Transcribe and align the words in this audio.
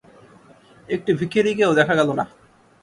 একটি 0.89 1.11
ভিখিরিকেও 1.13 1.71
দেখা 1.73 1.93
গেল 1.95 2.09
না। 2.11 2.25